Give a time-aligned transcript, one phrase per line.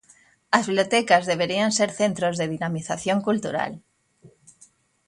[0.57, 3.71] As bibliotecas deberían ser centros de dinamización cultural.